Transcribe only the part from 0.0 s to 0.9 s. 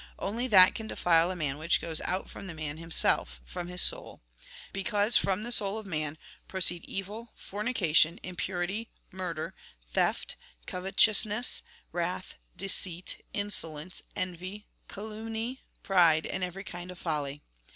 Only that can